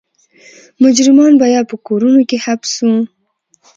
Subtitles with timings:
[0.83, 2.95] مجرمان به یا په کورونو کې حبس وو.